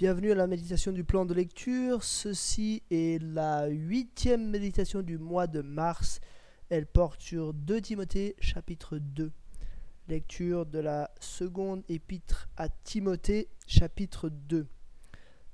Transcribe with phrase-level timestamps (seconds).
[0.00, 2.02] Bienvenue à la méditation du plan de lecture.
[2.04, 6.22] Ceci est la huitième méditation du mois de mars.
[6.70, 9.30] Elle porte sur 2 Timothée chapitre 2.
[10.08, 14.66] Lecture de la seconde épître à Timothée chapitre 2.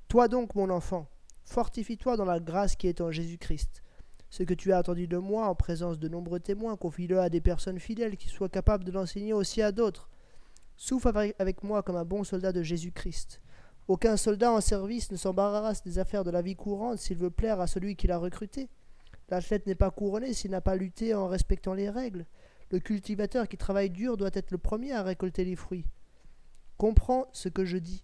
[0.07, 1.09] Toi donc mon enfant,
[1.43, 3.83] fortifie-toi dans la grâce qui est en Jésus-Christ.
[4.31, 7.41] Ce que tu as entendu de moi en présence de nombreux témoins, confie-le à des
[7.41, 10.09] personnes fidèles qui soient capables de l'enseigner aussi à d'autres.
[10.77, 13.41] Souffle avec moi comme un bon soldat de Jésus-Christ.
[13.89, 17.61] Aucun soldat en service ne s'embarrasse des affaires de la vie courante s'il veut plaire
[17.61, 18.69] à celui qui l'a recruté.
[19.29, 22.27] L'athlète n'est pas couronné s'il n'a pas lutté en respectant les règles.
[22.71, 25.85] Le cultivateur qui travaille dur doit être le premier à récolter les fruits.
[26.79, 28.03] Comprends ce que je dis,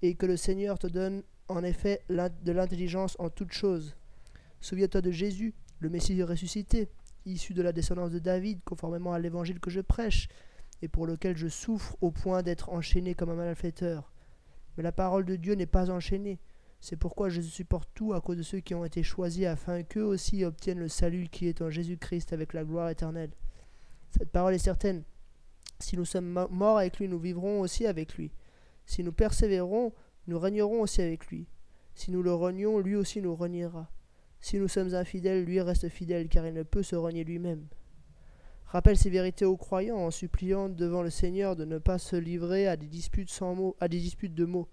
[0.00, 3.96] et que le Seigneur te donne en effet de l'intelligence en toutes choses.
[4.60, 6.88] Souviens-toi de Jésus, le Messie ressuscité,
[7.26, 10.28] issu de la descendance de David, conformément à l'évangile que je prêche,
[10.80, 14.10] et pour lequel je souffre au point d'être enchaîné comme un malfaiteur.
[14.78, 16.38] Mais la parole de Dieu n'est pas enchaînée.
[16.80, 20.04] C'est pourquoi je supporte tout à cause de ceux qui ont été choisis afin qu'eux
[20.04, 23.32] aussi obtiennent le salut qui est en Jésus-Christ avec la gloire éternelle.
[24.16, 25.02] Cette parole est certaine.
[25.80, 28.30] Si nous sommes morts avec lui, nous vivrons aussi avec lui.
[28.86, 29.92] Si nous persévérons,
[30.28, 31.48] nous régnerons aussi avec lui.
[31.96, 33.90] Si nous le renions, lui aussi nous reniera.
[34.40, 37.66] Si nous sommes infidèles, lui reste fidèle, car il ne peut se renier lui-même.
[38.70, 42.68] Rappelle ces vérités aux croyants en suppliant devant le Seigneur de ne pas se livrer
[42.68, 44.68] à des disputes sans mots, à des disputes de mots.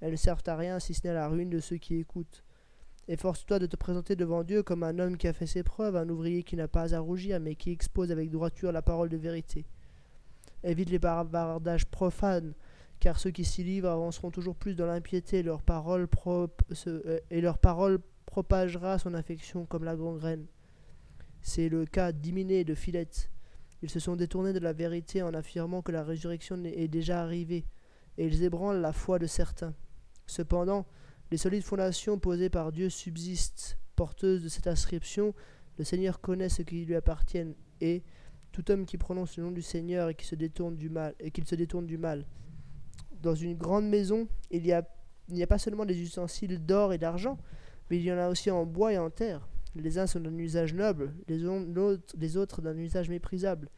[0.00, 2.42] Elles ne servent à rien si ce n'est la ruine de ceux qui écoutent.
[3.06, 6.08] Efforce-toi de te présenter devant Dieu comme un homme qui a fait ses preuves, un
[6.08, 9.66] ouvrier qui n'a pas à rougir, mais qui expose avec droiture la parole de vérité.
[10.64, 12.54] Évite les bavardages profanes,
[12.98, 17.58] car ceux qui s'y livrent avanceront toujours plus dans l'impiété, leur parole euh, et leur
[17.58, 20.46] parole propagera son infection comme la gangrène.
[21.40, 23.30] C'est le cas d'Iminé et de Philette.
[23.82, 27.64] Ils se sont détournés de la vérité en affirmant que la résurrection est déjà arrivée,
[28.16, 29.74] et ils ébranlent la foi de certains.
[30.26, 30.86] Cependant,
[31.30, 35.34] les solides fondations posées par Dieu subsistent, porteuses de cette inscription,
[35.78, 37.44] le Seigneur connaît ce qui lui appartient,
[37.80, 38.02] et
[38.50, 41.30] tout homme qui prononce le nom du Seigneur et qui se détourne du mal, et
[41.30, 42.26] qu'il se détourne du mal.
[43.22, 44.88] Dans une grande maison, il y a,
[45.28, 47.38] il n'y a pas seulement des ustensiles d'or et d'argent,
[47.90, 49.48] mais il y en a aussi en bois et en terre.
[49.78, 51.38] Les uns sont d'un usage noble, les,
[52.18, 53.70] les autres d'un usage méprisable.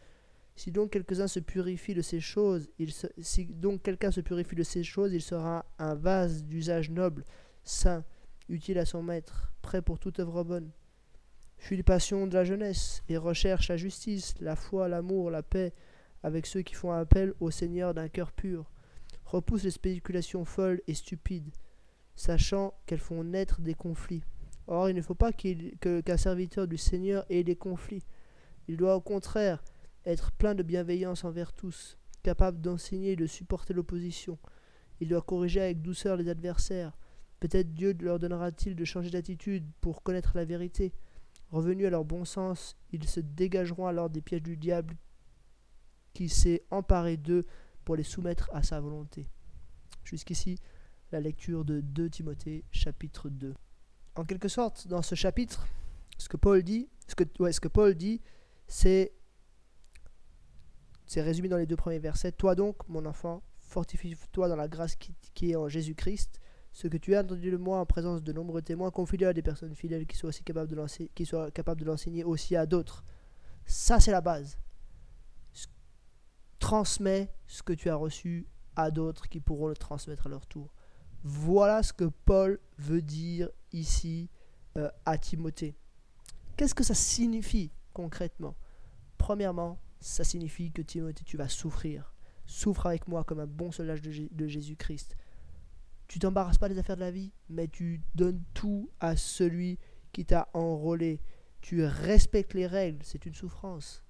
[0.56, 2.70] Si donc quelques-uns se de ces choses,
[3.18, 7.24] si donc quelqu'un se purifie de ces choses, il sera un vase d'usage noble,
[7.64, 8.04] saint,
[8.48, 10.70] utile à son maître, prêt pour toute œuvre bonne.
[11.58, 15.74] Fuis les passions de la jeunesse et recherche la justice, la foi, l'amour, la paix,
[16.22, 18.70] avec ceux qui font appel au Seigneur d'un cœur pur.
[19.26, 21.52] Repousse les spéculations folles et stupides,
[22.16, 24.24] sachant qu'elles font naître des conflits.
[24.70, 28.04] Or, il ne faut pas qu'un serviteur du Seigneur ait des conflits.
[28.68, 29.64] Il doit au contraire
[30.06, 34.38] être plein de bienveillance envers tous, capable d'enseigner et de supporter l'opposition.
[35.00, 36.96] Il doit corriger avec douceur les adversaires.
[37.40, 40.92] Peut-être Dieu leur donnera-t-il de changer d'attitude pour connaître la vérité.
[41.50, 44.96] Revenus à leur bon sens, ils se dégageront alors des pièges du diable
[46.12, 47.42] qui s'est emparé d'eux
[47.84, 49.26] pour les soumettre à sa volonté.
[50.04, 50.60] Jusqu'ici,
[51.10, 53.52] la lecture de 2 Timothée chapitre 2
[54.16, 55.66] en quelque sorte, dans ce chapitre,
[56.18, 58.20] ce que Paul dit, ce que, Paul dit,
[58.66, 59.12] c'est,
[61.06, 62.32] c'est résumé dans les deux premiers versets.
[62.32, 66.40] Toi donc, mon enfant, fortifie-toi dans la grâce qui, est en Jésus-Christ.
[66.72, 69.42] Ce que tu as entendu de moi en présence de nombreux témoins, confie à des
[69.42, 70.32] personnes fidèles qui soient
[71.50, 73.04] capables de l'enseigner aussi à d'autres.
[73.64, 74.56] Ça, c'est la base.
[76.58, 80.72] Transmets ce que tu as reçu à d'autres qui pourront le transmettre à leur tour.
[81.22, 84.30] Voilà ce que Paul veut dire ici
[84.76, 85.74] euh, à Timothée.
[86.56, 88.56] Qu'est-ce que ça signifie concrètement?
[89.18, 92.14] Premièrement, ça signifie que Timothée, tu vas souffrir.
[92.46, 95.16] Souffre avec moi comme un bon soldat de, Jésus-Christ.
[96.08, 99.78] Tu t'embarrasses pas des affaires de la vie, mais tu donnes tout à celui
[100.12, 101.20] qui t'a enrôlé.
[101.60, 104.02] Tu respectes les règles, c'est une souffrance,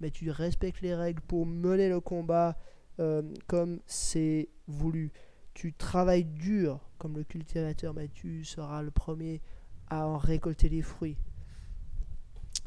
[0.00, 2.58] mais tu respectes les règles pour mener le combat
[2.98, 5.12] euh, comme c'est voulu
[5.56, 9.40] tu travailles dur comme le cultivateur, mais tu seras le premier
[9.88, 11.16] à en récolter les fruits.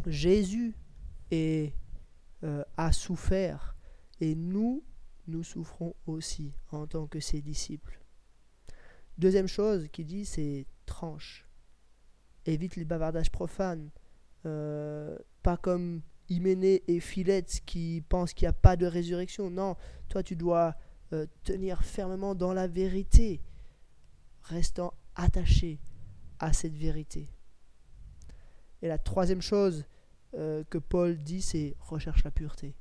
[0.07, 0.73] Jésus
[1.31, 1.69] euh,
[2.77, 3.75] a souffert
[4.21, 4.83] et nous,
[5.27, 7.99] nous souffrons aussi en tant que ses disciples.
[9.19, 11.47] Deuxième chose qu'il dit, c'est tranche.
[12.47, 13.91] Évite les bavardages profanes.
[14.47, 19.51] Euh, pas comme Hyménée et Philette qui pensent qu'il n'y a pas de résurrection.
[19.51, 19.75] Non,
[20.07, 20.75] toi tu dois
[21.13, 23.41] euh, tenir fermement dans la vérité,
[24.43, 25.79] restant attaché
[26.39, 27.29] à cette vérité.
[28.81, 29.85] Et la troisième chose
[30.35, 32.75] euh, que Paul dit, c'est recherche la pureté.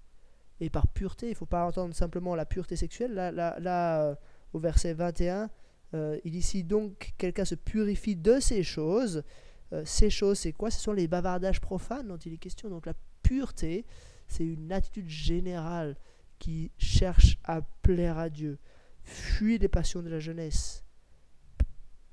[0.60, 3.14] Et par pureté, il ne faut pas entendre simplement la pureté sexuelle.
[3.14, 4.14] Là, là, euh,
[4.52, 5.50] au verset 21,
[5.94, 9.22] Euh, il ici donc quelqu'un se purifie de ces choses.
[9.84, 10.70] Ces choses, c'est quoi?
[10.70, 12.68] Ce sont les bavardages profanes dont il est question.
[12.68, 12.92] Donc la
[13.22, 13.86] pureté,
[14.26, 15.96] c'est une attitude générale
[16.38, 18.58] qui cherche à plaire à Dieu.
[19.02, 20.84] Fuis les passions de la jeunesse.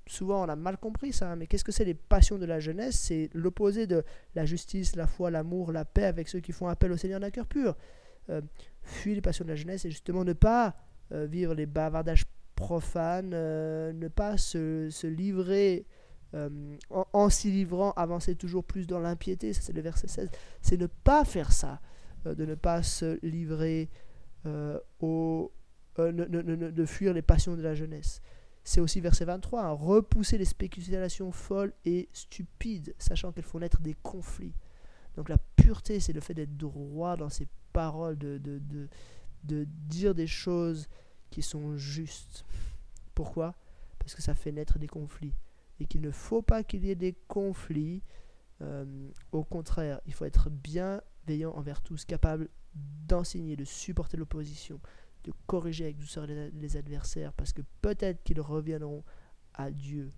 [0.07, 2.59] Souvent, on a mal compris ça, hein, mais qu'est-ce que c'est les passions de la
[2.59, 2.95] jeunesse?
[2.95, 4.03] C'est l'opposé de
[4.35, 7.31] la justice, la foi, l'amour, la paix avec ceux qui font appel au Seigneur d'un
[7.31, 7.75] cœur pur.
[8.29, 8.41] Euh,
[8.81, 10.75] fuis les passions de la jeunesse et justement ne pas
[11.11, 12.25] euh, vivre les bavardages
[12.55, 15.85] profanes, euh, ne pas se, se livrer
[16.89, 20.29] en, en s'y livrant, avancer toujours plus dans l'impiété, ça c'est le verset 16,
[20.61, 21.79] c'est ne pas faire ça,
[22.25, 23.89] de ne pas se livrer
[24.45, 24.81] de
[26.85, 28.21] fuir les passions de la jeunesse.
[28.63, 33.81] C'est aussi verset 23, hein, repousser les spéculations folles et stupides, sachant qu'elles font naître
[33.81, 34.55] des conflits.
[35.15, 38.87] Donc la pureté, c'est le fait d'être droit dans ses paroles, de, de, de,
[39.43, 40.87] de dire des choses
[41.29, 42.45] qui sont justes.
[43.13, 43.55] Pourquoi?
[43.99, 45.33] Parce que ça fait naître des conflits.
[45.79, 48.01] Et qu'il ne faut pas qu'il y ait des conflits.
[48.61, 54.79] Euh, au contraire, il faut être bienveillant envers tous, capable d'enseigner, de supporter l'opposition,
[55.23, 59.03] de corriger avec douceur les, adversaires, parce que peut-être qu'ils reviendront
[59.53, 60.11] à Dieu.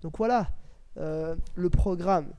[0.00, 0.50] Donc voilà
[0.96, 2.32] euh, le programme.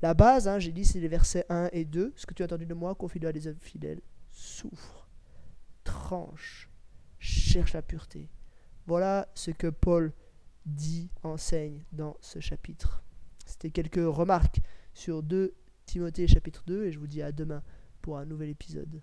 [0.00, 2.12] La base, hein, j'ai dit, c'est les versets 1 et 2.
[2.16, 4.00] Ce que tu as entendu de moi, confie-le à des hommes fidèles.
[4.32, 5.08] Souffre,
[5.84, 6.68] tranche,
[7.18, 8.28] cherche la pureté.
[8.86, 10.12] Voilà ce que Paul
[10.66, 13.04] dit, enseigne dans ce chapitre.
[13.46, 14.60] C'était quelques remarques
[14.94, 15.54] sur 2
[15.86, 17.62] Timothée chapitre 2 et je vous dis à demain
[18.02, 19.00] pour un nouvel épisode.